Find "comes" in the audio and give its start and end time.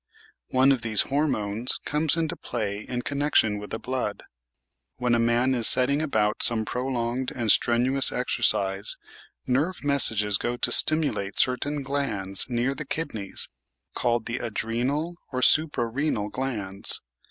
1.85-2.17